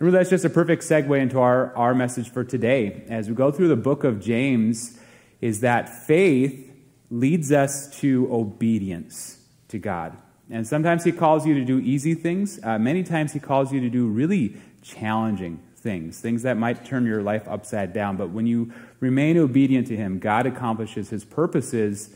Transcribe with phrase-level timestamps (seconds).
[0.00, 3.04] And really, that's just a perfect segue into our, our message for today.
[3.10, 4.98] As we go through the book of James,
[5.42, 6.72] is that faith
[7.10, 10.16] leads us to obedience to God.
[10.48, 12.58] And sometimes He calls you to do easy things.
[12.62, 17.04] Uh, many times He calls you to do really challenging things, things that might turn
[17.04, 18.16] your life upside down.
[18.16, 22.08] But when you remain obedient to Him, God accomplishes His purposes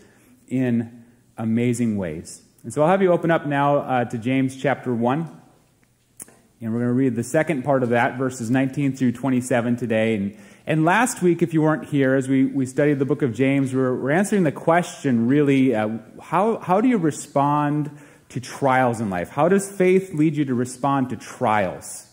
[0.48, 1.05] in
[1.37, 2.41] amazing ways.
[2.62, 5.43] And so I'll have you open up now uh, to James chapter 1.
[6.65, 10.14] And we're going to read the second part of that, verses 19 through 27 today.
[10.14, 13.35] And, and last week, if you weren't here, as we, we studied the book of
[13.35, 17.91] James, we're, we're answering the question really uh, how, how do you respond
[18.31, 19.29] to trials in life?
[19.29, 22.07] How does faith lead you to respond to trials?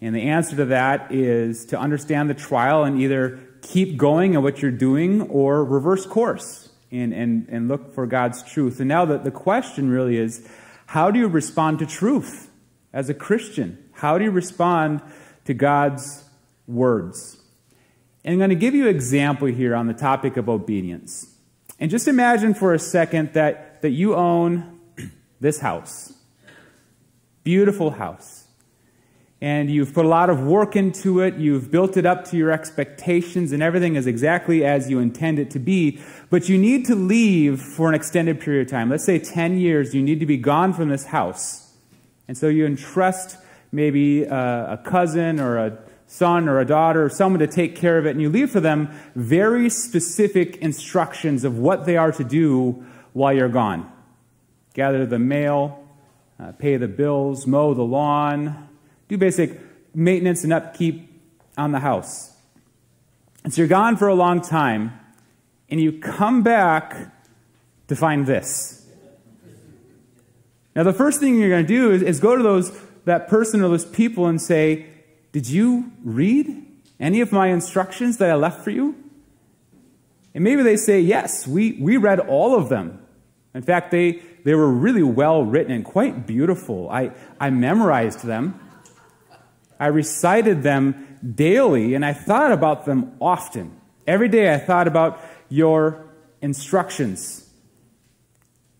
[0.00, 4.42] And the answer to that is to understand the trial and either keep going at
[4.44, 8.78] what you're doing or reverse course and, and, and look for God's truth.
[8.78, 10.48] And now the, the question really is
[10.86, 12.48] how do you respond to truth?
[12.92, 13.78] as a Christian?
[13.98, 15.02] How do you respond
[15.46, 16.22] to God's
[16.68, 17.36] words?
[18.24, 21.34] And I'm going to give you an example here on the topic of obedience.
[21.80, 24.78] And just imagine for a second that, that you own
[25.40, 26.12] this house.
[27.42, 28.46] Beautiful house.
[29.40, 31.34] And you've put a lot of work into it.
[31.34, 35.50] You've built it up to your expectations, and everything is exactly as you intend it
[35.50, 36.00] to be.
[36.30, 38.90] But you need to leave for an extended period of time.
[38.90, 41.72] Let's say 10 years, you need to be gone from this house.
[42.28, 43.38] And so you entrust
[43.72, 47.98] maybe a, a cousin or a son or a daughter or someone to take care
[47.98, 52.24] of it, and you leave for them very specific instructions of what they are to
[52.24, 53.90] do while you're gone.
[54.74, 55.86] Gather the mail,
[56.40, 58.68] uh, pay the bills, mow the lawn,
[59.08, 59.60] do basic
[59.94, 61.10] maintenance and upkeep
[61.56, 62.36] on the house.
[63.44, 64.98] And so you're gone for a long time,
[65.68, 67.12] and you come back
[67.88, 68.86] to find this.
[70.76, 72.70] Now, the first thing you're going to do is, is go to those,
[73.08, 74.86] that person or those people and say,
[75.32, 76.64] Did you read
[77.00, 78.94] any of my instructions that I left for you?
[80.34, 83.00] And maybe they say, Yes, we, we read all of them.
[83.54, 86.88] In fact, they, they were really well written and quite beautiful.
[86.90, 88.60] I, I memorized them,
[89.80, 93.80] I recited them daily, and I thought about them often.
[94.06, 96.08] Every day I thought about your
[96.40, 97.48] instructions.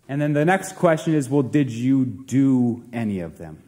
[0.08, 3.67] And then the next question is well, did you do any of them?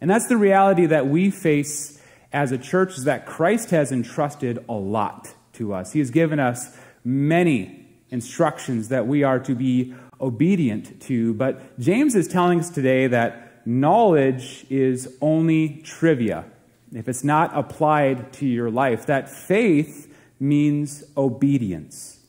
[0.00, 2.00] And that's the reality that we face
[2.32, 5.92] as a church is that Christ has entrusted a lot to us.
[5.92, 11.34] He has given us many instructions that we are to be obedient to.
[11.34, 16.44] But James is telling us today that knowledge is only trivia
[16.92, 19.06] if it's not applied to your life.
[19.06, 22.20] That faith means obedience.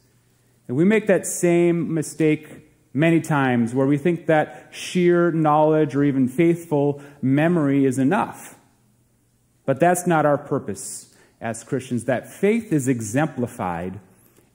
[0.68, 2.65] And we make that same mistake
[2.96, 8.56] many times where we think that sheer knowledge or even faithful memory is enough.
[9.66, 12.06] But that's not our purpose as Christians.
[12.06, 14.00] That faith is exemplified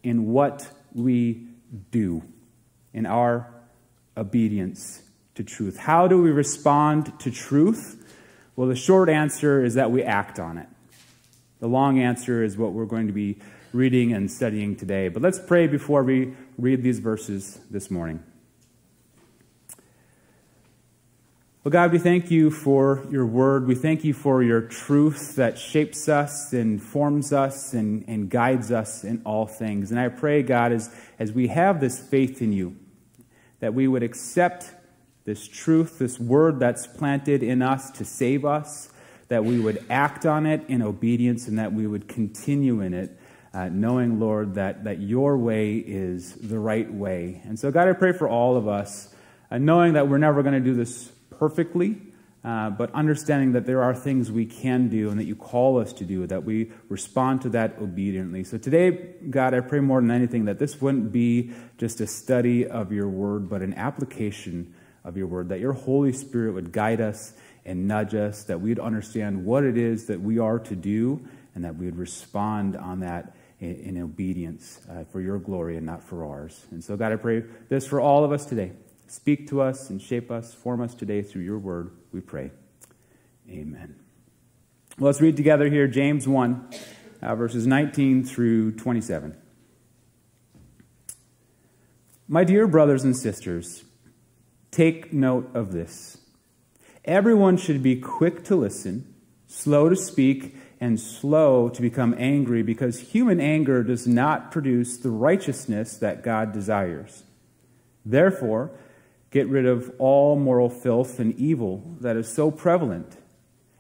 [0.03, 1.47] in what we
[1.91, 2.23] do,
[2.95, 3.53] in our
[4.17, 5.03] obedience
[5.35, 5.77] to truth.
[5.77, 8.03] How do we respond to truth?
[8.57, 10.67] Well, the short answer is that we act on it.
[11.61, 13.39] The long answer is what we're going to be
[13.75, 15.09] reading and studying today.
[15.09, 18.25] But let's pray before we read these verses this morning.
[21.63, 23.67] Well, God, we thank you for your word.
[23.67, 28.73] We thank you for your truth that shapes us and forms us and, and guides
[28.73, 29.91] us in all things.
[29.91, 32.77] And I pray, God, as, as we have this faith in you,
[33.59, 34.71] that we would accept
[35.27, 38.91] this truth, this word that's planted in us to save us,
[39.29, 43.19] that we would act on it in obedience, and that we would continue in it,
[43.53, 47.43] uh, knowing, Lord, that, that your way is the right way.
[47.45, 49.15] And so, God, I pray for all of us,
[49.51, 51.97] uh, knowing that we're never going to do this perfectly,
[52.45, 55.93] uh, but understanding that there are things we can do and that you call us
[55.95, 58.45] to do, that we respond to that obediently.
[58.45, 62.67] So today, God, I pray more than anything that this wouldn't be just a study
[62.67, 67.01] of your word, but an application of your word, that your Holy Spirit would guide
[67.01, 67.33] us
[67.65, 71.65] and nudge us, that we'd understand what it is that we are to do, and
[71.65, 76.25] that we would respond on that in, obedience uh, for your glory and not for
[76.25, 76.67] ours.
[76.71, 78.73] And so, God, I pray this for all of us today.
[79.11, 82.53] Speak to us and shape us, form us today through your word, we pray.
[83.51, 83.97] Amen.
[85.01, 86.71] Let's read together here James 1,
[87.21, 89.37] uh, verses 19 through 27.
[92.29, 93.83] My dear brothers and sisters,
[94.71, 96.19] take note of this.
[97.05, 99.13] Everyone should be quick to listen,
[99.49, 105.11] slow to speak, and slow to become angry because human anger does not produce the
[105.11, 107.25] righteousness that God desires.
[108.07, 108.71] Therefore,
[109.31, 113.17] Get rid of all moral filth and evil that is so prevalent,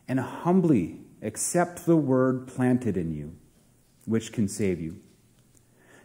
[0.07, 3.37] and humbly accept the word planted in you,
[4.05, 4.97] which can save you.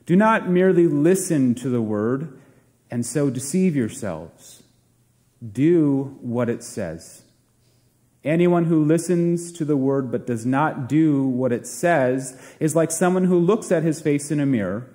[0.06, 2.39] Do not merely listen to the word
[2.92, 4.63] and so deceive yourselves.
[5.51, 7.24] Do what it says.
[8.24, 12.92] Anyone who listens to the word but does not do what it says is like
[12.92, 14.94] someone who looks at his face in a mirror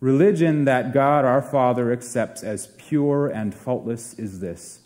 [0.00, 4.80] Religion that God our Father accepts as pure and faultless is this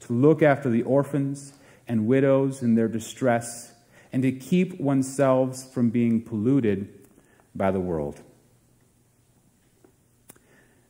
[0.00, 1.54] to look after the orphans
[1.86, 3.72] and widows in their distress,
[4.12, 6.88] and to keep oneself from being polluted
[7.54, 8.20] by the world.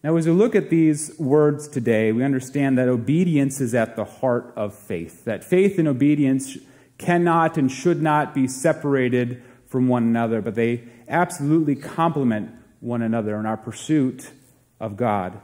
[0.03, 4.05] Now, as we look at these words today, we understand that obedience is at the
[4.05, 6.59] heart of faith, that faith and obedience
[6.99, 12.51] cannot and should not be separated from one another, but they absolutely complement
[12.83, 14.31] one another in our pursuit
[14.81, 15.41] of God.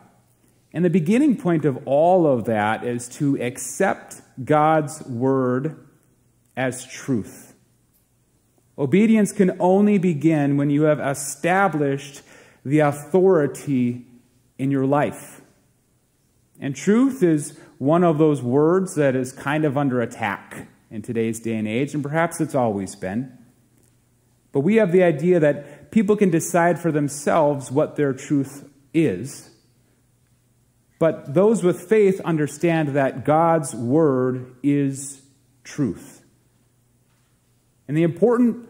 [0.73, 5.87] And the beginning point of all of that is to accept God's word
[6.57, 7.55] as truth.
[8.77, 12.23] Obedience can only begin when you have established
[12.65, 14.05] the authority
[14.59, 15.41] in your life.
[16.61, 21.39] And truth is one of those words that is kind of under attack in today's
[21.39, 23.33] day and age, and perhaps it's always been.
[24.53, 29.51] But we have the idea that people can decide for themselves what their truth is.
[30.99, 35.23] But those with faith understand that God's word is
[35.63, 36.23] truth.
[37.87, 38.69] And the important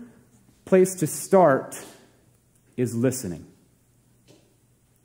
[0.65, 1.79] place to start
[2.77, 3.47] is listening.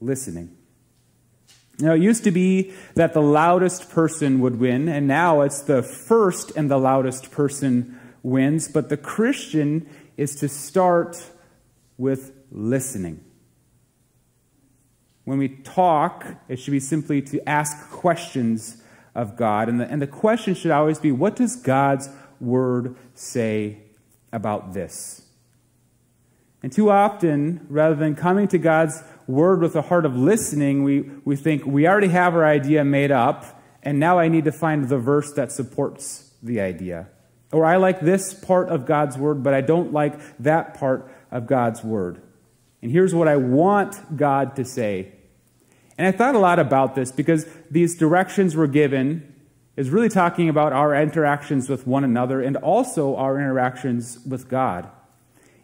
[0.02, 0.56] Listening.
[1.80, 5.82] Now, it used to be that the loudest person would win, and now it's the
[5.82, 8.68] first and the loudest person wins.
[8.68, 11.24] But the Christian is to start
[12.04, 13.24] with listening.
[15.24, 18.84] When we talk, it should be simply to ask questions
[19.16, 19.70] of God.
[19.70, 22.10] And the, and the question should always be what does God's
[22.42, 23.84] word say
[24.34, 25.22] about this?
[26.62, 31.10] And too often, rather than coming to God's word with a heart of listening, we,
[31.24, 34.90] we think we already have our idea made up, and now I need to find
[34.90, 37.08] the verse that supports the idea.
[37.54, 41.48] Or I like this part of God's word, but I don't like that part of
[41.48, 42.22] God's word.
[42.82, 45.12] And here's what I want God to say.
[45.98, 49.34] And I thought a lot about this because these directions we're given
[49.76, 54.88] is really talking about our interactions with one another and also our interactions with God.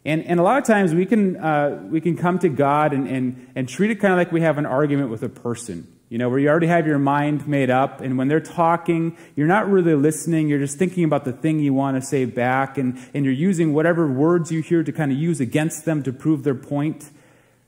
[0.03, 3.07] And, and a lot of times we can, uh, we can come to God and,
[3.07, 6.17] and, and treat it kind of like we have an argument with a person you
[6.17, 9.69] know, where you already have your mind made up, and when they're talking, you're not
[9.69, 13.25] really listening, you're just thinking about the thing you want to say back, and, and
[13.25, 16.55] you're using whatever words you hear to kind of use against them to prove their
[16.55, 17.11] point.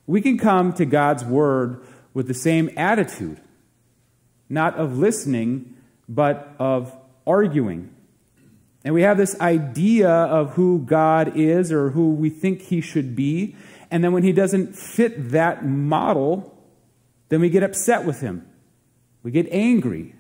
[0.08, 1.86] We can come to God's Word
[2.16, 3.40] with the same attitude,
[4.50, 5.78] not of listening,
[6.10, 6.98] but of
[7.28, 7.94] arguing.
[8.84, 13.16] And we have this idea of who God is or who we think He should
[13.16, 13.56] be,
[13.92, 16.58] and then when He doesn't fit that model,
[17.32, 18.46] then we get upset with him.
[19.24, 20.16] We get angry.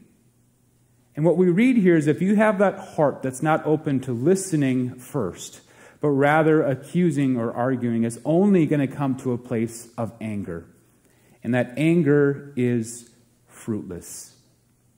[1.13, 4.13] And what we read here is if you have that heart that's not open to
[4.13, 5.59] listening first,
[5.99, 10.67] but rather accusing or arguing, it's only going to come to a place of anger.
[11.43, 13.09] And that anger is
[13.45, 14.37] fruitless.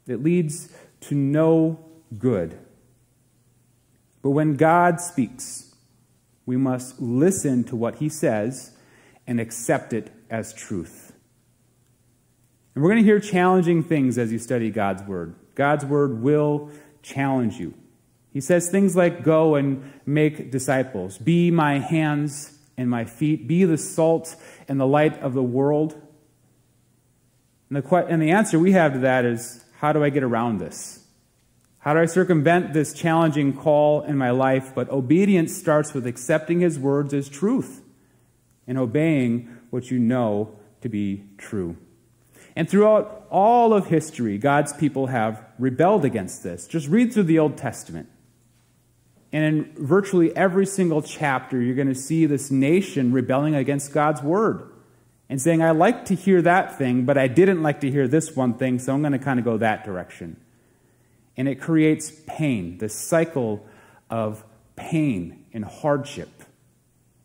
[0.05, 1.83] It leads to no
[2.15, 2.59] good.
[4.21, 5.73] But when God speaks,
[6.45, 8.77] we must listen to what he says
[9.25, 11.02] and accept it as truth.
[12.75, 15.35] And we're going to hear challenging things as you study God's Word.
[15.55, 17.73] God's Word will challenge you.
[18.31, 23.63] He says things like, Go and make disciples, be my hands and my feet, be
[23.65, 24.35] the salt
[24.67, 25.99] and the light of the world.
[27.69, 30.57] And the, and the answer we have to that is, How do I get around
[30.57, 31.05] this?
[31.79, 34.73] How do I circumvent this challenging call in my life?
[34.73, 37.81] But obedience starts with accepting His words as truth
[38.65, 41.77] and obeying what you know to be true.
[42.55, 46.67] And throughout all of history, God's people have rebelled against this.
[46.67, 48.09] Just read through the Old Testament.
[49.31, 54.21] And in virtually every single chapter, you're going to see this nation rebelling against God's
[54.21, 54.69] word
[55.27, 58.35] and saying, I like to hear that thing, but I didn't like to hear this
[58.35, 60.39] one thing, so I'm going to kind of go that direction.
[61.35, 63.65] And it creates pain, this cycle
[64.11, 64.43] of
[64.75, 66.43] pain and hardship.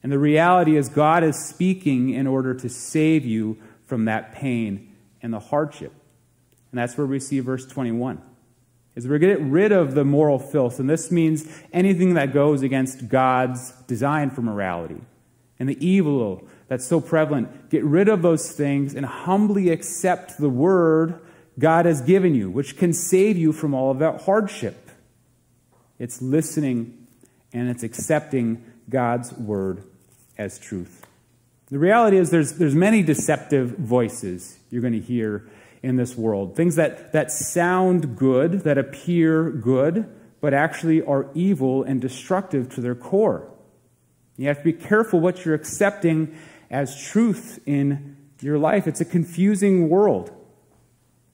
[0.02, 4.87] And the reality is, God is speaking in order to save you from that pain
[5.22, 5.92] and the hardship.
[6.70, 8.20] And that's where we see verse 21.
[8.94, 13.08] Is we're get rid of the moral filth, and this means anything that goes against
[13.08, 15.00] God's design for morality
[15.58, 17.70] and the evil that's so prevalent.
[17.70, 21.20] Get rid of those things and humbly accept the word
[21.58, 24.90] God has given you, which can save you from all of that hardship.
[25.98, 27.06] It's listening
[27.52, 29.82] and it's accepting God's word
[30.36, 31.07] as truth.
[31.70, 35.48] The reality is there's, there's many deceptive voices you're going to hear
[35.82, 36.56] in this world.
[36.56, 40.08] Things that, that sound good, that appear good,
[40.40, 43.52] but actually are evil and destructive to their core.
[44.36, 46.36] You have to be careful what you're accepting
[46.70, 48.86] as truth in your life.
[48.86, 50.30] It's a confusing world.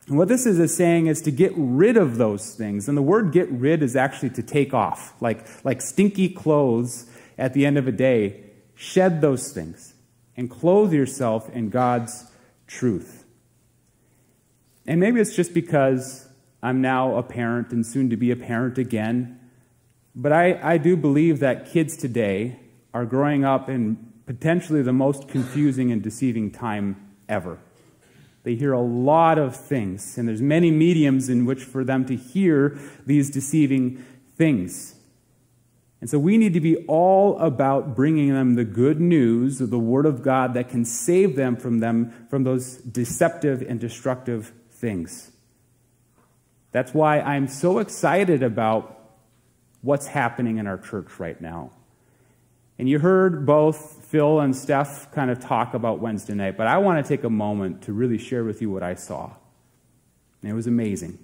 [0.08, 2.88] And what this is, is saying is to get rid of those things.
[2.88, 7.06] And the word get rid is actually to take off, like, like stinky clothes
[7.38, 8.42] at the end of a day.
[8.74, 9.93] Shed those things
[10.36, 12.30] and clothe yourself in God's
[12.66, 13.24] truth.
[14.86, 16.28] And maybe it's just because
[16.62, 19.40] I'm now a parent and soon to be a parent again.
[20.14, 22.58] But I, I do believe that kids today
[22.92, 27.58] are growing up in potentially the most confusing and deceiving time ever.
[28.44, 32.16] They hear a lot of things, and there's many mediums in which for them to
[32.16, 34.04] hear these deceiving
[34.36, 34.93] things.
[36.04, 39.78] And so we need to be all about bringing them the good news of the
[39.78, 45.32] Word of God that can save them from them from those deceptive and destructive things.
[46.72, 49.14] That's why I'm so excited about
[49.80, 51.70] what's happening in our church right now.
[52.78, 56.76] And you heard both Phil and Steph kind of talk about Wednesday night, but I
[56.76, 59.32] want to take a moment to really share with you what I saw.
[60.42, 61.18] And it was amazing.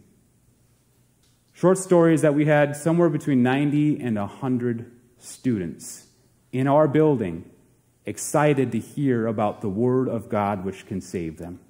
[1.61, 6.07] Short stories that we had somewhere between 90 and 100 students
[6.53, 7.51] in our building
[8.07, 11.61] excited to hear about the Word of God which can save them.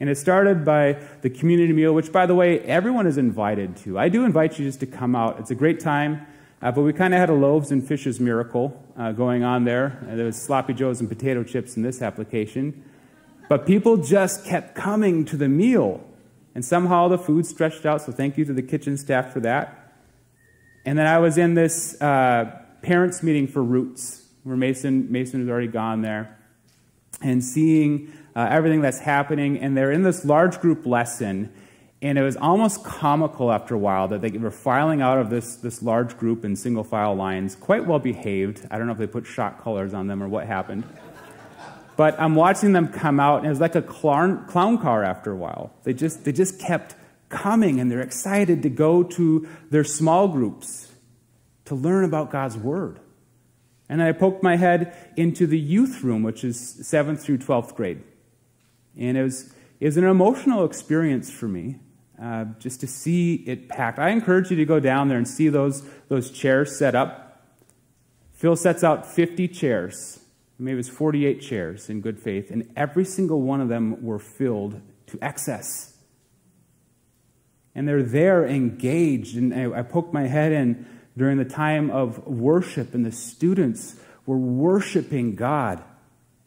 [0.00, 4.00] And it started by the community meal, which, by the way, everyone is invited to.
[4.00, 5.38] I do invite you just to come out.
[5.38, 6.26] It's a great time.
[6.60, 10.04] Uh, but we kind of had a loaves and fishes miracle uh, going on there.
[10.10, 12.82] Uh, there was sloppy joes and potato chips in this application.
[13.48, 16.04] But people just kept coming to the meal.
[16.56, 19.92] And somehow the food stretched out, so thank you to the kitchen staff for that.
[20.86, 25.50] And then I was in this uh, parents' meeting for Roots, where Mason, Mason has
[25.50, 26.38] already gone there,
[27.20, 29.58] and seeing uh, everything that's happening.
[29.58, 31.52] And they're in this large group lesson
[32.02, 35.56] and it was almost comical after a while that they were filing out of this,
[35.56, 38.66] this large group in single file lines, quite well behaved.
[38.70, 40.84] I don't know if they put shot colors on them or what happened.
[41.96, 45.32] But I'm watching them come out, and it was like a clown, clown car after
[45.32, 45.72] a while.
[45.84, 46.94] They just, they just kept
[47.28, 50.92] coming, and they're excited to go to their small groups
[51.64, 53.00] to learn about God's Word.
[53.88, 58.02] And I poked my head into the youth room, which is 7th through 12th grade.
[58.96, 61.76] And it was, it was an emotional experience for me
[62.20, 63.98] uh, just to see it packed.
[63.98, 67.42] I encourage you to go down there and see those, those chairs set up.
[68.32, 70.20] Phil sets out 50 chairs,
[70.58, 74.18] maybe it was 48 chairs in good faith, and every single one of them were
[74.18, 75.96] filled to excess.
[77.74, 79.36] And they're there engaged.
[79.36, 80.86] And I, I poked my head in
[81.16, 85.82] during the time of worship, and the students were worshiping God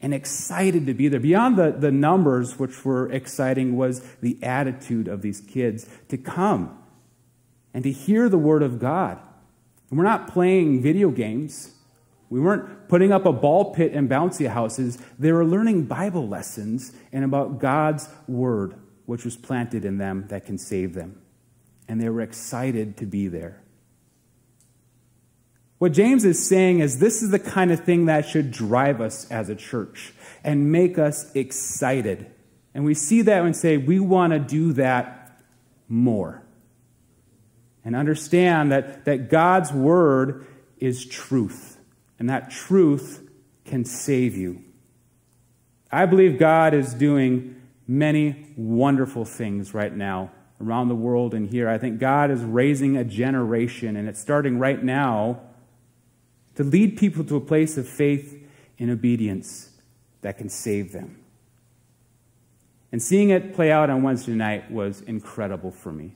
[0.01, 1.19] and excited to be there.
[1.19, 6.77] Beyond the, the numbers, which were exciting, was the attitude of these kids to come
[7.73, 9.19] and to hear the Word of God.
[9.89, 11.75] And we're not playing video games.
[12.29, 14.97] We weren't putting up a ball pit and bouncy houses.
[15.17, 20.45] They were learning Bible lessons and about God's Word, which was planted in them that
[20.45, 21.19] can save them.
[21.87, 23.63] And they were excited to be there.
[25.79, 29.29] What James is saying is this is the kind of thing that should drive us
[29.31, 32.29] as a church and make us excited.
[32.73, 35.41] And we see that and say, we want to do that
[35.87, 36.43] more.
[37.83, 40.45] And understand that, that God's word
[40.79, 41.78] is truth,
[42.19, 43.27] and that truth
[43.65, 44.63] can save you.
[45.91, 51.67] I believe God is doing many wonderful things right now around the world and here.
[51.69, 55.39] I think God is raising a generation, and it's starting right now
[56.55, 58.45] to lead people to a place of faith
[58.77, 59.71] and obedience
[60.21, 61.17] that can save them.
[62.91, 66.15] And seeing it play out on Wednesday night was incredible for me.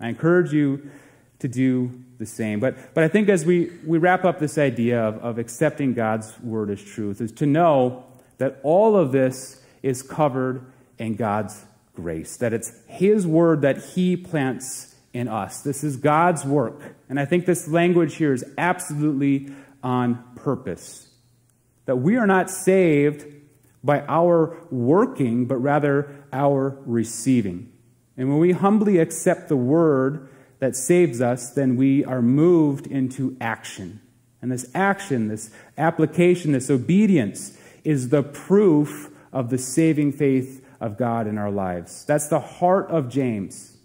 [0.00, 0.90] I encourage you
[1.38, 2.60] to do the same.
[2.60, 6.38] But, but I think as we, we wrap up this idea of, of accepting God's
[6.40, 8.04] word as truth, is to know
[8.38, 10.64] that all of this is covered
[10.98, 15.62] in God's grace, that it's His word that He plants in us.
[15.62, 16.96] This is God's work.
[17.08, 19.50] And I think this language here is absolutely
[19.82, 21.08] on purpose.
[21.86, 23.24] That we are not saved
[23.82, 27.72] by our working, but rather our receiving.
[28.16, 33.36] And when we humbly accept the word that saves us, then we are moved into
[33.40, 34.00] action.
[34.40, 40.96] And this action, this application, this obedience is the proof of the saving faith of
[40.96, 42.04] God in our lives.
[42.04, 43.78] That's the heart of James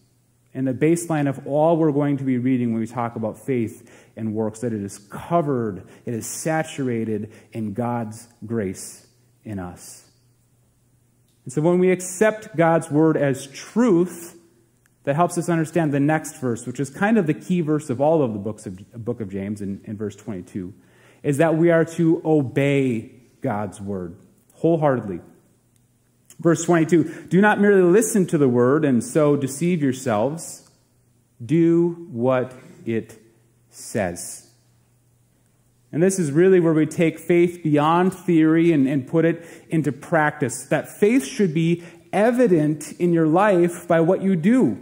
[0.53, 3.89] and the baseline of all we're going to be reading when we talk about faith
[4.15, 9.08] and works that it is covered, it is saturated in God's grace
[9.44, 10.10] in us.
[11.46, 14.38] And so when we accept God's word as truth,
[15.03, 18.00] that helps us understand the next verse, which is kind of the key verse of
[18.00, 20.74] all of the books of book of James in, in verse 22,
[21.24, 24.17] is that we are to obey God's word
[24.55, 25.19] wholeheartedly.
[26.39, 30.69] Verse 22 Do not merely listen to the word and so deceive yourselves,
[31.43, 32.53] do what
[32.86, 33.19] it
[33.69, 34.50] says.
[35.91, 39.91] And this is really where we take faith beyond theory and, and put it into
[39.91, 40.65] practice.
[40.65, 44.77] That faith should be evident in your life by what you do.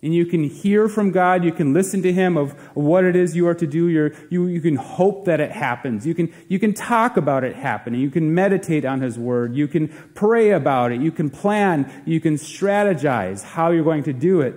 [0.00, 3.34] And you can hear from God, you can listen to Him of what it is
[3.34, 3.88] you are to do.
[3.88, 6.06] You're, you, you can hope that it happens.
[6.06, 8.00] You can, you can talk about it happening.
[8.00, 9.56] You can meditate on His Word.
[9.56, 11.00] You can pray about it.
[11.00, 12.02] You can plan.
[12.06, 14.54] You can strategize how you're going to do it.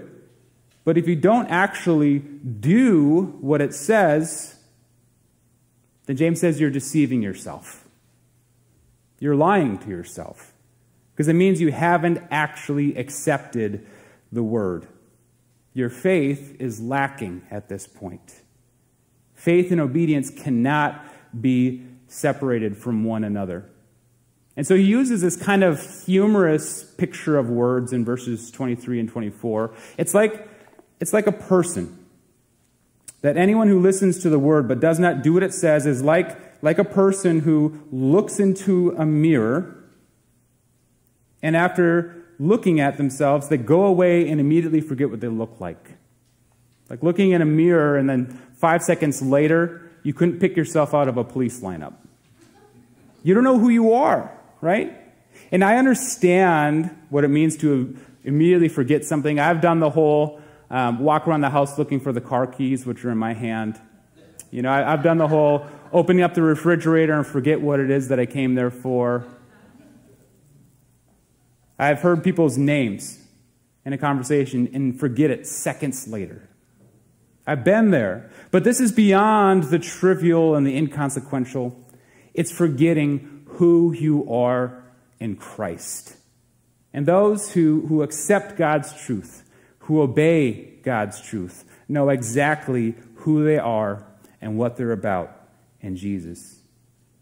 [0.84, 4.56] But if you don't actually do what it says,
[6.06, 7.88] then James says you're deceiving yourself.
[9.20, 10.54] You're lying to yourself.
[11.14, 13.88] Because it means you haven't actually accepted
[14.32, 14.88] the Word.
[15.74, 18.42] Your faith is lacking at this point.
[19.34, 21.04] Faith and obedience cannot
[21.40, 23.70] be separated from one another.
[24.58, 29.10] And so he uses this kind of humorous picture of words in verses 23 and
[29.10, 29.74] 24.
[29.98, 30.48] It's like,
[31.00, 31.98] it's like a person.
[33.22, 36.02] That anyone who listens to the word but does not do what it says is
[36.02, 39.82] like, like a person who looks into a mirror
[41.42, 45.92] and after looking at themselves, they go away and immediately forget what they look like.
[46.90, 51.08] Like looking in a mirror, and then five seconds later, you couldn't pick yourself out
[51.08, 51.94] of a police lineup.
[53.24, 54.98] You don't know who you are, right?
[55.52, 59.40] And I understand what it means to immediately forget something.
[59.40, 63.06] I've done the whole um, walk around the house looking for the car keys, which
[63.06, 63.80] are in my hand.
[64.50, 67.92] You know, I, have done the whole opening up the refrigerator and forget what it
[67.92, 69.26] is that I came there for.
[71.82, 73.18] I've heard people's names
[73.84, 76.48] in a conversation and forget it seconds later.
[77.48, 78.30] I've been there.
[78.52, 81.76] But this is beyond the trivial and the inconsequential.
[82.36, 84.84] It's forgetting who you are
[85.20, 86.18] in Christ.
[86.94, 93.58] And those who, who accept God's truth, who obey God's truth, know exactly who they
[93.58, 94.06] are
[94.40, 95.36] and what they're about
[95.80, 96.60] in Jesus.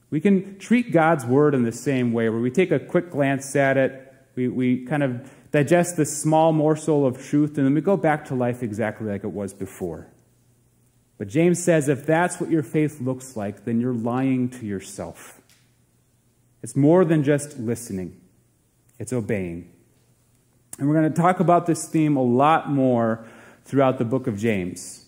[0.09, 3.55] We can treat God's word in the same way, where we take a quick glance
[3.55, 4.08] at it,
[4.39, 8.25] we, we kind of digest this small morsel of truth, and then we go back
[8.25, 10.07] to life exactly like it was before.
[11.17, 15.41] But James says if that's what your faith looks like, then you're lying to yourself.
[16.63, 18.19] It's more than just listening,
[18.97, 19.71] it's obeying.
[20.77, 23.27] And we're going to talk about this theme a lot more
[23.65, 25.05] throughout the book of James.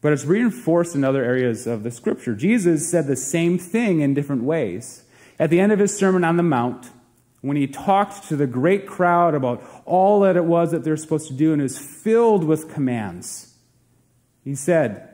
[0.00, 2.34] But it's reinforced in other areas of the scripture.
[2.34, 5.04] Jesus said the same thing in different ways.
[5.38, 6.90] At the end of his Sermon on the Mount,
[7.44, 11.28] when he talked to the great crowd about all that it was that they're supposed
[11.28, 13.54] to do and is filled with commands.
[14.44, 15.10] He said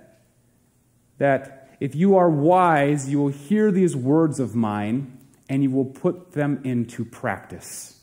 [1.19, 5.87] that if you are wise, you will hear these words of mine and you will
[5.87, 8.01] put them into practice.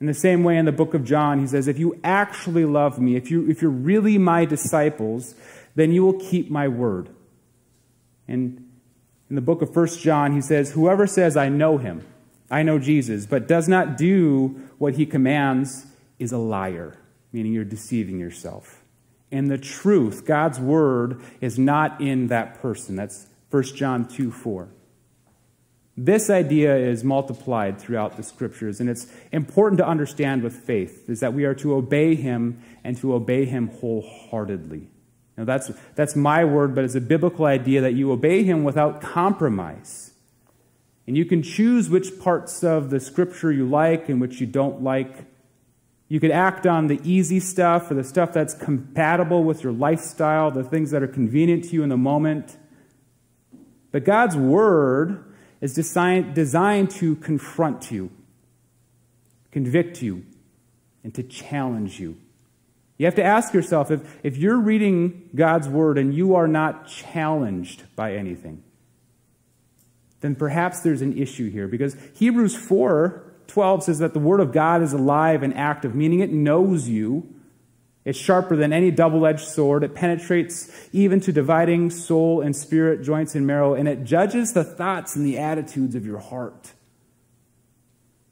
[0.00, 2.98] In the same way, in the book of John, he says, If you actually love
[2.98, 5.34] me, if, you, if you're really my disciples,
[5.74, 7.10] then you will keep my word.
[8.26, 8.70] And
[9.28, 12.06] in the book of First John, he says, Whoever says, I know him,
[12.54, 15.86] I know Jesus, but does not do what he commands
[16.20, 16.96] is a liar,
[17.32, 18.84] meaning you're deceiving yourself.
[19.32, 22.94] And the truth, God's word, is not in that person.
[22.94, 24.68] That's 1 John 2 4.
[25.96, 31.18] This idea is multiplied throughout the scriptures, and it's important to understand with faith is
[31.18, 34.86] that we are to obey him and to obey him wholeheartedly.
[35.36, 39.00] Now, that's, that's my word, but it's a biblical idea that you obey him without
[39.00, 40.13] compromise.
[41.06, 44.82] And you can choose which parts of the scripture you like and which you don't
[44.82, 45.26] like.
[46.08, 50.50] You could act on the easy stuff or the stuff that's compatible with your lifestyle,
[50.50, 52.56] the things that are convenient to you in the moment.
[53.92, 55.24] But God's word
[55.60, 56.34] is designed,
[56.90, 58.10] to confront you,
[59.52, 60.26] convict you,
[61.04, 62.16] and to challenge you.
[62.98, 66.88] You have to ask yourself if, if you're reading God's word and you are not
[66.88, 68.63] challenged by anything,
[70.24, 74.52] then perhaps there's an issue here because Hebrews 4 12 says that the word of
[74.52, 77.28] God is alive and active, meaning it knows you.
[78.06, 79.84] It's sharper than any double edged sword.
[79.84, 84.64] It penetrates even to dividing soul and spirit, joints and marrow, and it judges the
[84.64, 86.72] thoughts and the attitudes of your heart.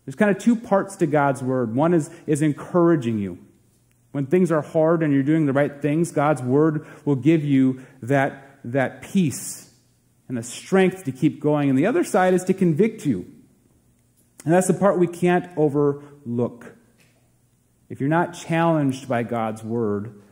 [0.06, 1.74] There's kind of two parts to God's word.
[1.74, 3.38] One is, is encouraging you.
[4.12, 7.84] When things are hard and you're doing the right things, God's word will give you
[8.00, 9.71] that, that peace
[10.32, 11.68] and the strength to keep going.
[11.68, 13.26] And the other side is to convict you.
[14.46, 16.74] And that's the part we can't overlook.
[17.90, 20.22] If you're not challenged by God's word,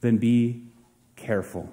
[0.00, 0.64] then be
[1.16, 1.70] careful.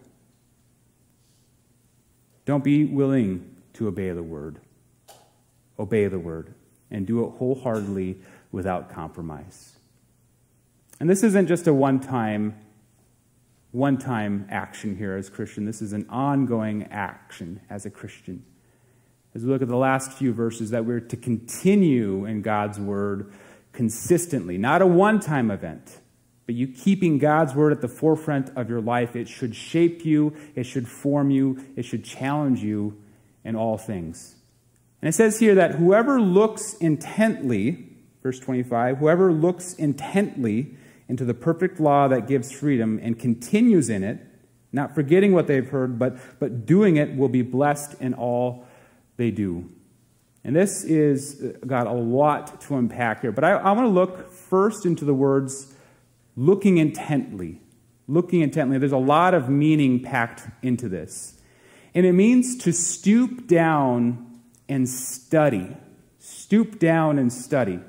[2.43, 4.59] Don't be willing to obey the word.
[5.79, 6.53] Obey the word
[6.91, 8.17] and do it wholeheartedly
[8.51, 9.77] without compromise.
[10.99, 12.59] And this isn't just a one time
[13.73, 15.65] one time action here as Christian.
[15.65, 18.45] This is an ongoing action as a Christian.
[19.33, 23.33] As we look at the last few verses, that we're to continue in God's word
[23.71, 25.97] consistently, not a one time event,
[26.45, 29.15] but you keeping God's word at the forefront of your life.
[29.15, 33.01] It should shape you, it should form you, it should challenge you
[33.43, 34.35] in all things.
[35.01, 37.89] And it says here that whoever looks intently,
[38.21, 44.03] verse 25, whoever looks intently into the perfect law that gives freedom and continues in
[44.03, 44.19] it,
[44.71, 48.65] not forgetting what they've heard, but, but doing it, will be blessed in all
[49.17, 49.69] they do.
[50.43, 53.31] And this is uh, got a lot to unpack here.
[53.31, 55.73] But I, I want to look first into the words
[56.35, 57.61] looking intently.
[58.07, 58.77] Looking intently.
[58.77, 61.39] There's a lot of meaning packed into this.
[61.95, 65.77] And it means to stoop down and study.
[66.19, 67.79] Stoop down and study.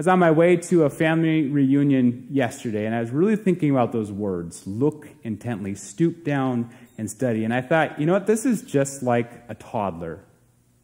[0.00, 3.70] I was on my way to a family reunion yesterday, and I was really thinking
[3.70, 7.44] about those words look intently, stoop down and study.
[7.44, 8.26] And I thought, you know what?
[8.26, 10.24] This is just like a toddler,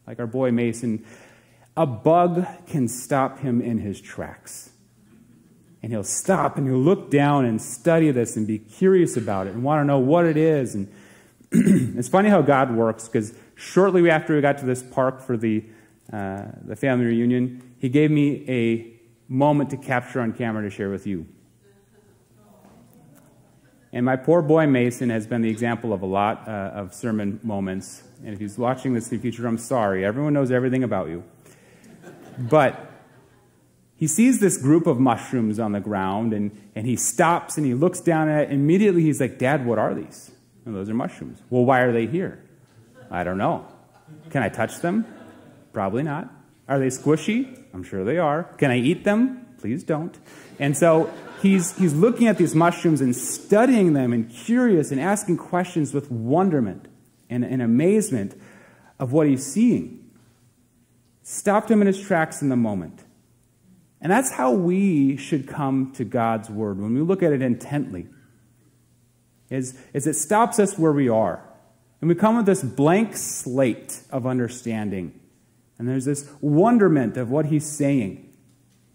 [0.05, 1.03] like our boy Mason.
[1.75, 4.69] A bug can stop him in his tracks.
[5.81, 9.55] And he'll stop and he'll look down and study this and be curious about it
[9.55, 10.75] and want to know what it is.
[10.75, 10.93] And
[11.51, 15.63] it's funny how God works because shortly after we got to this park for the,
[16.13, 18.96] uh, the family reunion, he gave me a
[19.27, 21.27] moment to capture on camera to share with you.
[23.93, 27.39] And my poor boy Mason has been the example of a lot uh, of sermon
[27.41, 28.03] moments.
[28.23, 30.05] And if he's watching this in the future, I'm sorry.
[30.05, 31.23] Everyone knows everything about you.
[32.37, 32.91] But
[33.95, 37.73] he sees this group of mushrooms on the ground and, and he stops and he
[37.73, 38.51] looks down at it.
[38.51, 40.31] Immediately, he's like, Dad, what are these?
[40.65, 41.41] And those are mushrooms.
[41.49, 42.43] Well, why are they here?
[43.09, 43.65] I don't know.
[44.29, 45.05] Can I touch them?
[45.73, 46.29] Probably not.
[46.67, 47.63] Are they squishy?
[47.73, 48.43] I'm sure they are.
[48.43, 49.45] Can I eat them?
[49.59, 50.17] Please don't.
[50.59, 55.37] And so he's, he's looking at these mushrooms and studying them and curious and asking
[55.37, 56.87] questions with wonderment
[57.29, 58.39] and, and amazement
[58.99, 60.09] of what he's seeing.
[61.23, 63.03] Stopped him in his tracks in the moment.
[63.99, 68.07] And that's how we should come to God's word when we look at it intently.
[69.49, 71.43] Is, is it stops us where we are.
[71.99, 75.19] And we come with this blank slate of understanding.
[75.79, 78.23] And there's this wonderment of what he's saying.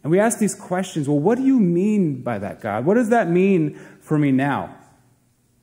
[0.03, 2.85] And we ask these questions well, what do you mean by that, God?
[2.85, 4.77] What does that mean for me now?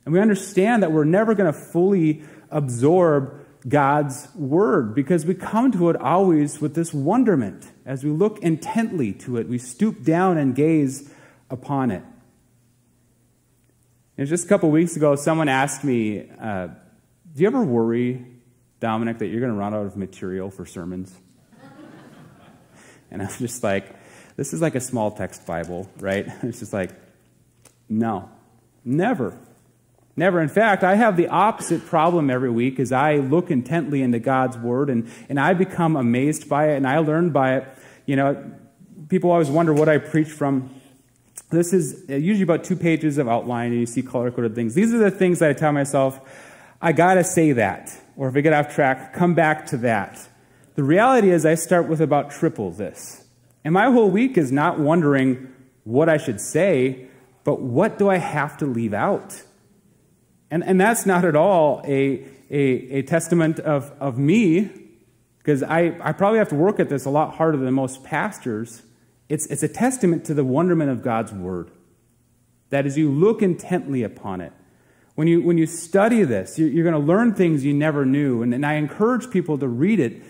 [0.04, 5.70] And we understand that we're never going to fully absorb God's word because we come
[5.72, 7.70] to it always with this wonderment.
[7.84, 11.12] As we look intently to it, we stoop down and gaze
[11.50, 12.02] upon it.
[14.16, 16.68] And just a couple weeks ago, someone asked me, uh,
[17.34, 18.26] do you ever worry,
[18.80, 21.14] Dominic, that you're going to run out of material for sermons?
[23.10, 23.94] and I'm just like,
[24.36, 26.26] this is like a small text Bible, right?
[26.42, 26.90] It's just like,
[27.88, 28.30] no,
[28.84, 29.36] never.
[30.16, 30.40] Never.
[30.40, 34.56] In fact, I have the opposite problem every week as I look intently into God's
[34.58, 37.68] Word and, and I become amazed by it and I learn by it.
[38.06, 38.52] You know,
[39.08, 40.70] people always wonder what I preach from.
[41.50, 44.74] This is usually about two pages of outline and you see color coded things.
[44.74, 46.20] These are the things that I tell myself
[46.80, 47.96] I got to say that.
[48.16, 50.28] Or if I get off track, come back to that.
[50.74, 53.24] The reality is, I start with about triple this.
[53.64, 55.52] And my whole week is not wondering
[55.84, 57.08] what I should say,
[57.44, 59.42] but what do I have to leave out?
[60.50, 64.70] And, and that's not at all a, a, a testament of, of me,
[65.38, 68.82] because I, I probably have to work at this a lot harder than most pastors.
[69.28, 71.70] It's, it's a testament to the wonderment of God's Word.
[72.70, 74.52] That as you look intently upon it,
[75.20, 78.40] when you, when you study this, you're, you're going to learn things you never knew.
[78.40, 80.22] And, and I encourage people to read it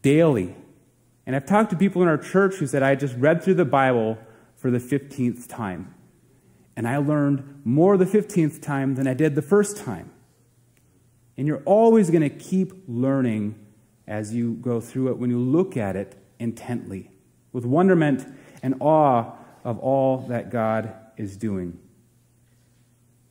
[0.00, 0.54] daily.
[1.26, 3.64] And I've talked to people in our church who said, I just read through the
[3.64, 4.16] Bible
[4.54, 5.92] for the 15th time.
[6.76, 10.12] and I learned more the 15th time than I did the first time.
[11.36, 13.58] And you're always going to keep learning
[14.06, 17.10] as you go through it when you look at it intently,
[17.52, 18.24] with wonderment
[18.62, 19.32] and awe
[19.64, 21.80] of all that God is doing.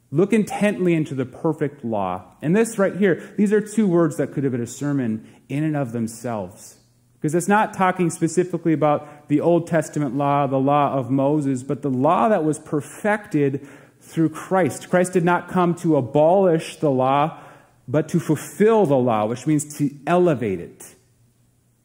[0.10, 2.24] Look intently into the perfect law.
[2.41, 5.63] And this right here, these are two words that could have been a sermon in
[5.63, 6.78] and of themselves.
[7.20, 11.82] Because it's not talking specifically about the Old Testament law, the law of Moses, but
[11.82, 13.67] the law that was perfected
[14.00, 14.89] through Christ.
[14.89, 17.39] Christ did not come to abolish the law,
[17.88, 20.96] but to fulfill the law, which means to elevate it.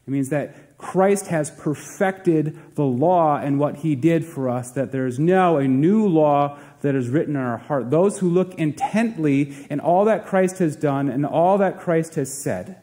[0.07, 4.91] It means that Christ has perfected the law and what he did for us, that
[4.91, 7.89] there is now a new law that is written in our heart.
[7.89, 12.31] Those who look intently in all that Christ has done and all that Christ has
[12.31, 12.77] said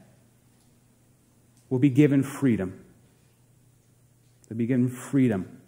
[1.68, 2.84] will be given freedom.
[4.48, 5.60] They'll be given freedom.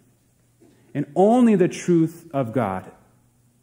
[0.93, 2.91] And only the truth of God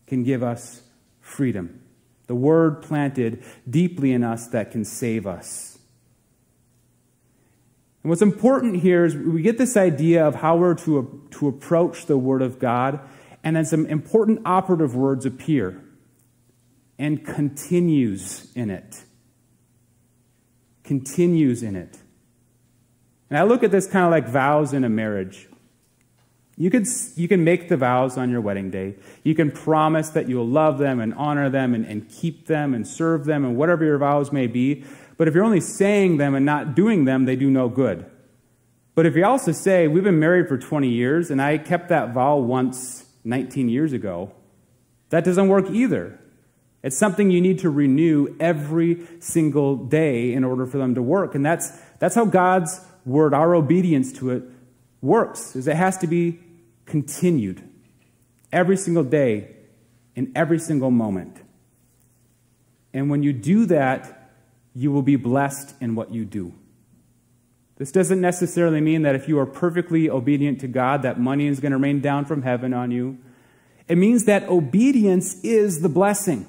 [0.06, 0.82] can give us
[1.20, 1.82] freedom.
[2.28, 5.69] The word planted deeply in us that can save us.
[8.02, 12.06] And what's important here is we get this idea of how we're to, to approach
[12.06, 13.00] the Word of God,
[13.44, 15.82] and then some important operative words appear
[16.98, 19.04] and continues in it.
[20.84, 21.98] Continues in it.
[23.28, 25.48] And I look at this kind of like vows in a marriage.
[26.56, 26.84] You can,
[27.16, 28.96] you can make the vows on your wedding day.
[29.22, 32.86] You can promise that you'll love them and honor them and, and keep them and
[32.86, 34.84] serve them and whatever your vows may be.
[35.20, 38.06] But if you're only saying them and not doing them, they do no good.
[38.94, 42.14] But if you also say, We've been married for 20 years and I kept that
[42.14, 44.32] vow once 19 years ago,
[45.10, 46.18] that doesn't work either.
[46.82, 51.34] It's something you need to renew every single day in order for them to work.
[51.34, 54.44] And that's, that's how God's word, our obedience to it,
[55.02, 56.40] works, is it has to be
[56.86, 57.62] continued
[58.54, 59.54] every single day
[60.16, 61.36] in every single moment.
[62.94, 64.16] And when you do that,
[64.74, 66.54] you will be blessed in what you do.
[67.76, 71.60] This doesn't necessarily mean that if you are perfectly obedient to God, that money is
[71.60, 73.18] going to rain down from heaven on you.
[73.88, 76.46] It means that obedience is the blessing.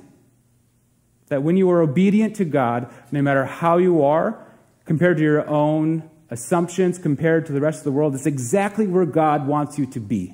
[1.28, 4.46] That when you are obedient to God, no matter how you are,
[4.86, 9.06] compared to your own assumptions compared to the rest of the world, it's exactly where
[9.06, 10.34] God wants you to be.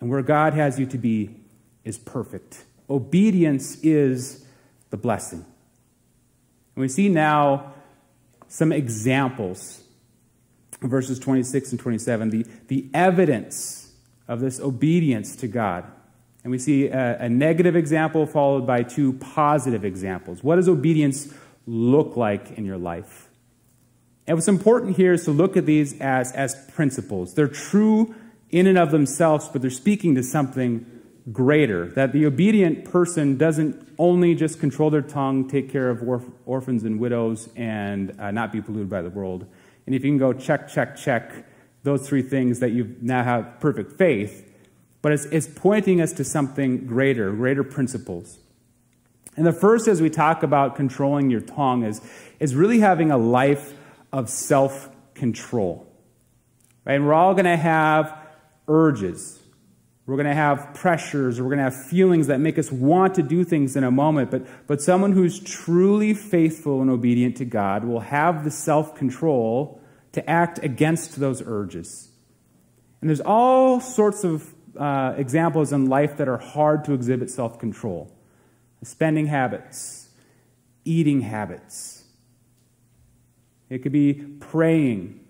[0.00, 1.36] And where God has you to be
[1.84, 2.64] is perfect.
[2.88, 4.44] Obedience is
[4.90, 5.44] the blessing.
[6.74, 7.72] And we see now
[8.48, 9.84] some examples
[10.88, 13.92] verses 26 and 27, the, the evidence
[14.28, 15.84] of this obedience to God.
[16.42, 20.42] And we see a, a negative example followed by two positive examples.
[20.42, 21.32] What does obedience
[21.66, 23.28] look like in your life?
[24.26, 27.34] And what's important here is to look at these as, as principles.
[27.34, 28.14] They're true
[28.50, 30.93] in and of themselves, but they're speaking to something
[31.32, 31.86] greater.
[31.86, 36.84] That the obedient person doesn't only just control their tongue, take care of orph- orphans
[36.84, 39.46] and widows, and uh, not be polluted by the world.
[39.86, 41.46] And if you can go check, check, check
[41.82, 44.50] those three things, that you now have perfect faith.
[45.02, 48.38] But it's, it's pointing us to something greater, greater principles.
[49.36, 52.00] And the first, as we talk about controlling your tongue, is,
[52.40, 53.74] is really having a life
[54.12, 55.86] of self control.
[56.84, 56.94] Right?
[56.94, 58.16] And we're all going to have
[58.68, 59.40] urges.
[60.06, 63.22] We're going to have pressures, we're going to have feelings that make us want to
[63.22, 64.30] do things in a moment.
[64.30, 69.80] But, but someone who's truly faithful and obedient to God will have the self control
[70.12, 72.10] to act against those urges.
[73.00, 77.58] And there's all sorts of uh, examples in life that are hard to exhibit self
[77.58, 78.10] control
[78.82, 80.10] spending habits,
[80.84, 82.04] eating habits,
[83.70, 85.20] it could be praying.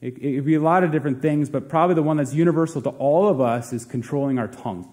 [0.00, 2.90] It, could be a lot of different things, but probably the one that's universal to
[2.90, 4.92] all of us is controlling our tongue.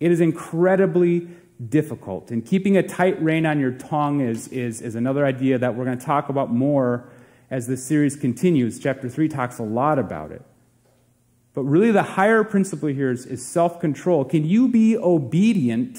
[0.00, 1.28] It is incredibly
[1.68, 2.30] difficult.
[2.30, 5.86] And keeping a tight rein on your tongue is, is, is another idea that we're
[5.86, 7.08] going to talk about more
[7.50, 8.78] as the series continues.
[8.78, 10.42] Chapter 3 talks a lot about it.
[11.54, 14.26] But really, the higher principle here is, is self control.
[14.26, 15.98] Can you be obedient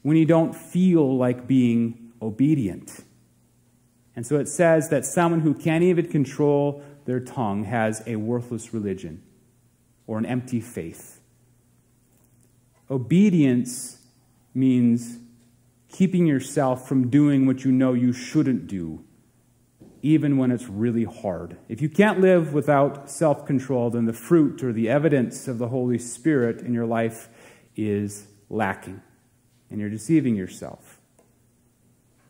[0.00, 3.04] when you don't feel like being obedient?
[4.16, 8.74] And so it says that someone who can't even control their tongue has a worthless
[8.74, 9.22] religion
[10.06, 11.22] or an empty faith.
[12.90, 14.02] Obedience
[14.52, 15.16] means
[15.88, 19.02] keeping yourself from doing what you know you shouldn't do,
[20.02, 21.56] even when it's really hard.
[21.66, 25.68] If you can't live without self control, then the fruit or the evidence of the
[25.68, 27.30] Holy Spirit in your life
[27.74, 29.00] is lacking,
[29.70, 31.00] and you're deceiving yourself.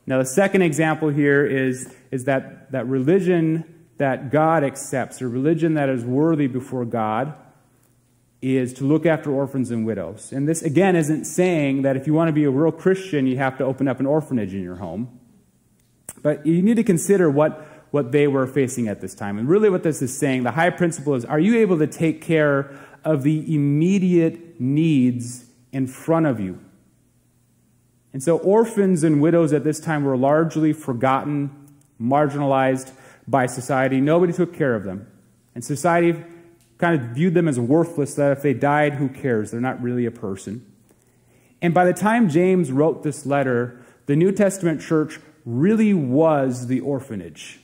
[0.06, 5.74] Now, the second example here is, is that, that religion that God accepts, a religion
[5.74, 7.34] that is worthy before God,
[8.40, 10.32] is to look after orphans and widows.
[10.32, 13.36] And this, again, isn't saying that if you want to be a real Christian, you
[13.36, 15.18] have to open up an orphanage in your home.
[16.22, 19.38] But you need to consider what, what they were facing at this time.
[19.38, 22.22] And really, what this is saying, the high principle is are you able to take
[22.22, 22.70] care
[23.04, 26.60] of the immediate needs in front of you?
[28.12, 31.50] And so, orphans and widows at this time were largely forgotten,
[32.00, 32.92] marginalized
[33.28, 34.00] by society.
[34.00, 35.06] Nobody took care of them.
[35.54, 36.24] And society
[36.78, 39.50] kind of viewed them as worthless, that if they died, who cares?
[39.50, 40.64] They're not really a person.
[41.60, 46.80] And by the time James wrote this letter, the New Testament church really was the
[46.80, 47.60] orphanage.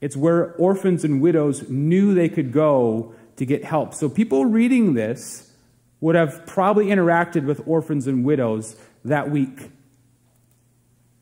[0.00, 3.94] It's where orphans and widows knew they could go to get help.
[3.94, 5.52] So people reading this
[6.00, 9.70] would have probably interacted with orphans and widows that week.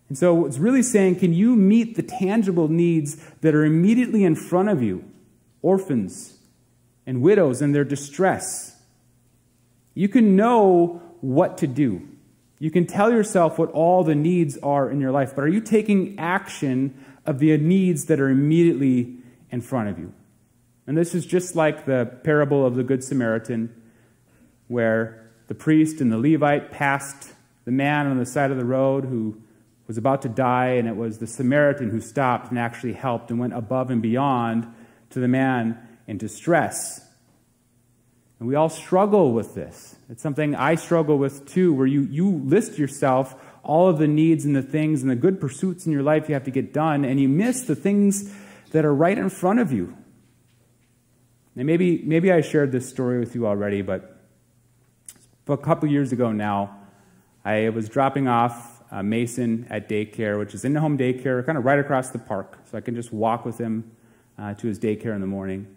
[0.09, 4.35] And so it's really saying, can you meet the tangible needs that are immediately in
[4.35, 5.05] front of you?
[5.61, 6.39] Orphans
[7.07, 8.81] and widows and their distress.
[9.95, 12.09] You can know what to do.
[12.59, 15.61] You can tell yourself what all the needs are in your life, but are you
[15.61, 19.17] taking action of the needs that are immediately
[19.51, 20.13] in front of you?
[20.87, 23.75] And this is just like the parable of the Good Samaritan,
[24.69, 29.05] where the priest and the Levite passed the man on the side of the road
[29.05, 29.41] who
[29.89, 33.41] was about to die, and it was the Samaritan who stopped and actually helped and
[33.41, 34.67] went above and beyond
[35.11, 37.05] to the man in distress.
[38.39, 39.97] And we all struggle with this.
[40.11, 44.45] It's something I struggle with too, where you, you list yourself all of the needs
[44.45, 47.05] and the things and the good pursuits in your life you have to get done,
[47.05, 48.33] and you miss the things
[48.73, 49.97] that are right in front of you.
[51.57, 54.21] And maybe, maybe I shared this story with you already, but
[55.49, 56.77] a couple years ago now,
[57.43, 61.59] I was dropping off uh, Mason at daycare, which is in the home daycare, kind
[61.59, 62.59] of right across the park.
[62.71, 63.91] So I can just walk with him
[64.39, 65.75] uh, to his daycare in the morning.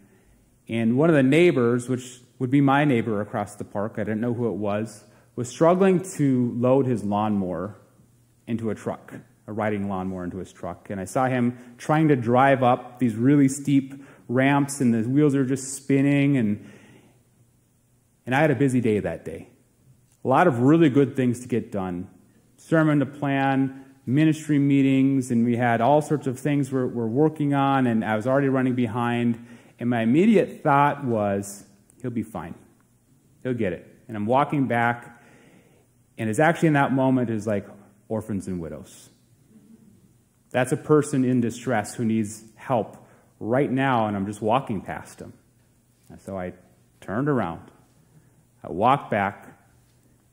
[0.70, 4.22] And one of the neighbors, which would be my neighbor across the park, I didn't
[4.22, 5.04] know who it was,
[5.36, 7.76] was struggling to load his lawnmower
[8.48, 9.14] into a truck,
[9.48, 10.90] a riding lawnmower into his truck.
[10.90, 15.36] And I saw him trying to drive up these really steep ramps, and the wheels
[15.36, 16.38] are just spinning.
[16.38, 16.72] And,
[18.26, 19.50] and I had a busy day that day.
[20.24, 22.08] A lot of really good things to get done
[22.62, 27.54] sermon to plan, ministry meetings, and we had all sorts of things we're, we're working
[27.54, 29.46] on, and I was already running behind.
[29.80, 31.66] And my immediate thought was,
[32.02, 32.56] he'll be fine.
[33.44, 33.88] He'll get it.
[34.08, 35.22] And I'm walking back,
[36.18, 37.68] and it's actually in that moment is like
[38.08, 39.10] orphans and widows.
[40.52, 42.98] That's a person in distress who needs help
[43.40, 45.34] right now, and I'm just walking past him.
[46.10, 46.54] And so I
[47.00, 47.72] turned around.
[48.64, 49.51] I walked back,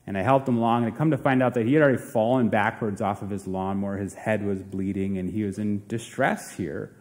[0.09, 1.99] and I helped him along, and I come to find out that he had already
[1.99, 3.97] fallen backwards off of his lawnmower.
[3.97, 6.95] His head was bleeding, and he was in distress here.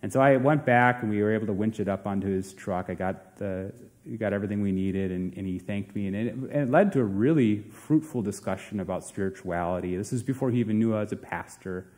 [0.00, 2.52] And so I went back, and we were able to winch it up onto his
[2.52, 2.86] truck.
[2.88, 3.72] I got the
[4.16, 7.00] got everything we needed, and, and he thanked me, and it, and it led to
[7.00, 9.96] a really fruitful discussion about spirituality.
[9.96, 11.90] This is before he even knew I was a pastor,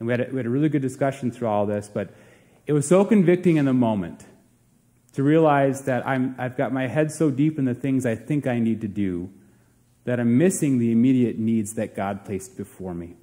[0.00, 1.86] and we had a, we had a really good discussion through all this.
[1.86, 2.12] But
[2.66, 4.24] it was so convicting in the moment
[5.12, 8.48] to realize that I'm, I've got my head so deep in the things I think
[8.48, 9.30] I need to do
[10.08, 13.14] that I'm missing the immediate needs that God placed before me.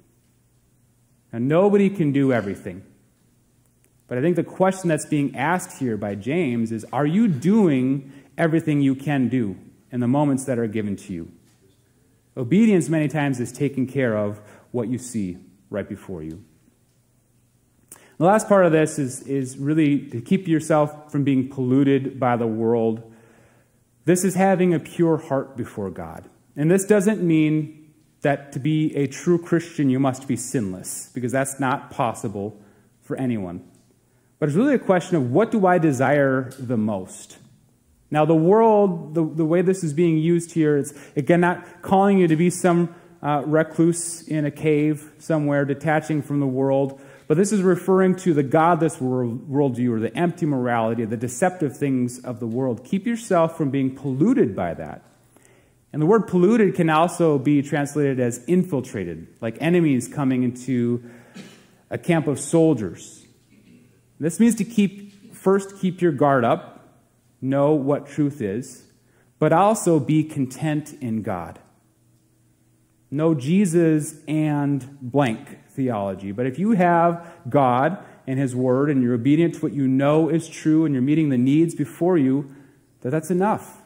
[1.32, 2.84] Now, nobody can do everything.
[4.06, 8.12] But I think the question that's being asked here by James is Are you doing
[8.38, 9.56] everything you can do
[9.90, 11.32] in the moments that are given to you?
[12.36, 15.38] Obedience, many times, is taking care of what you see
[15.70, 16.44] right before you.
[18.18, 22.36] The last part of this is, is really to keep yourself from being polluted by
[22.36, 23.12] the world.
[24.04, 26.30] This is having a pure heart before God.
[26.56, 27.92] And this doesn't mean
[28.22, 32.60] that to be a true Christian, you must be sinless, because that's not possible
[33.02, 33.62] for anyone.
[34.38, 37.38] But it's really a question of what do I desire the most?
[38.10, 42.18] Now, the world, the, the way this is being used here, it's again not calling
[42.18, 47.36] you to be some uh, recluse in a cave somewhere, detaching from the world, but
[47.36, 52.20] this is referring to the godless world, worldview or the empty morality, the deceptive things
[52.20, 52.84] of the world.
[52.84, 55.02] Keep yourself from being polluted by that.
[55.96, 61.02] And the word polluted can also be translated as infiltrated, like enemies coming into
[61.88, 63.24] a camp of soldiers.
[64.20, 67.00] This means to keep, first, keep your guard up,
[67.40, 68.84] know what truth is,
[69.38, 71.60] but also be content in God.
[73.10, 76.30] Know Jesus and blank theology.
[76.30, 80.28] But if you have God and His Word and you're obedient to what you know
[80.28, 82.54] is true and you're meeting the needs before you,
[83.00, 83.80] that that's enough.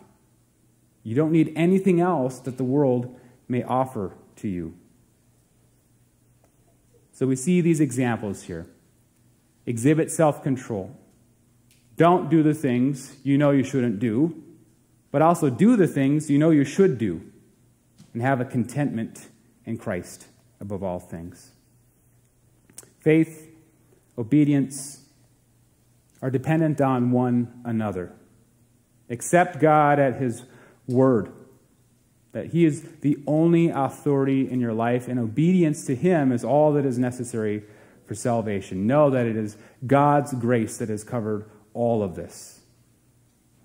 [1.03, 4.75] You don't need anything else that the world may offer to you.
[7.13, 8.67] So we see these examples here.
[9.67, 10.97] Exhibit self control.
[11.97, 14.43] Don't do the things you know you shouldn't do.
[15.11, 17.21] but also do the things you know you should do
[18.13, 19.29] and have a contentment
[19.65, 20.27] in Christ
[20.61, 21.51] above all things.
[23.01, 23.49] Faith,
[24.19, 25.05] obedience
[26.23, 28.13] are dependent on one another.
[29.09, 30.45] Accept God at His
[30.91, 31.33] word,
[32.33, 36.73] that He is the only authority in your life, and obedience to Him is all
[36.75, 37.63] that is necessary
[38.07, 38.87] for salvation.
[38.87, 42.61] Know that it is God's grace that has covered all of this.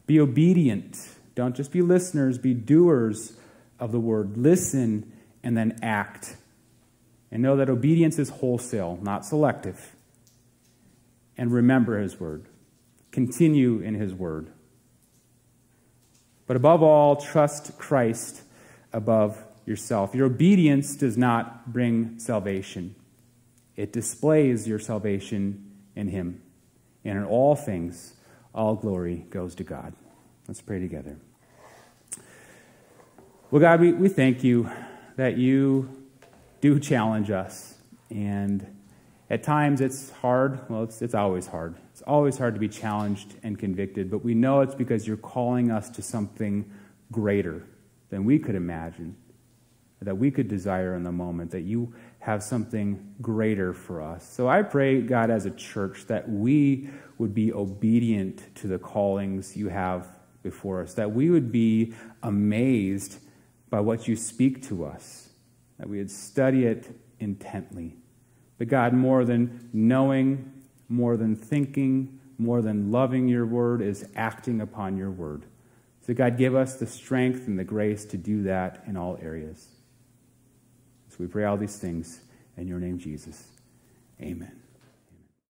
[0.05, 0.97] Be obedient.
[1.33, 3.33] Don't just be listeners, be doers
[3.79, 4.37] of the word.
[4.37, 5.11] Listen
[5.43, 6.37] and then act.
[7.31, 9.95] And know that obedience is wholesale, not selective.
[11.37, 12.45] And remember his word.
[13.11, 14.51] Continue in his word.
[16.47, 18.43] But above all, trust Christ
[18.93, 20.13] above yourself.
[20.13, 22.95] Your obedience does not bring salvation,
[23.75, 26.41] it displays your salvation in him.
[27.03, 28.15] And in all things,
[28.53, 29.93] all glory goes to God.
[30.47, 31.17] Let's pray together.
[33.51, 34.71] Well, God, we, we thank you
[35.17, 36.03] that you
[36.61, 37.77] do challenge us.
[38.09, 38.74] And
[39.29, 40.69] at times it's hard.
[40.69, 41.75] Well, it's, it's always hard.
[41.91, 45.71] It's always hard to be challenged and convicted, but we know it's because you're calling
[45.71, 46.69] us to something
[47.11, 47.63] greater
[48.09, 49.15] than we could imagine,
[50.01, 54.27] that we could desire in the moment, that you have something greater for us.
[54.31, 59.55] So I pray, God, as a church, that we would be obedient to the callings
[59.57, 60.07] you have
[60.43, 63.17] before us, that we would be amazed
[63.69, 65.29] by what you speak to us,
[65.79, 66.87] that we would study it
[67.19, 67.95] intently.
[68.57, 70.51] But God, more than knowing,
[70.87, 75.43] more than thinking, more than loving your word, is acting upon your word.
[76.01, 79.67] So, God, give us the strength and the grace to do that in all areas.
[81.09, 82.19] So we pray all these things
[82.57, 83.47] in your name, Jesus.
[84.21, 84.64] Amen.